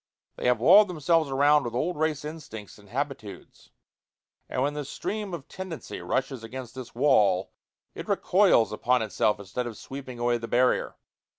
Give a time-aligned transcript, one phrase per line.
[0.35, 3.69] They have walled themselves around with old race instincts and habitudes,
[4.49, 7.51] and when the stream of tendency rushes against this wall,
[7.93, 10.95] it recoils upon itself instead of sweeping away the barrier.